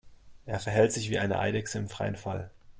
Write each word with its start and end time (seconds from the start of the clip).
Er 0.47 0.59
verhält 0.59 0.91
sich 0.93 1.11
wie 1.11 1.19
eine 1.19 1.37
Eidechse 1.37 1.77
im 1.77 1.87
freien 1.87 2.15
Fall. 2.15 2.49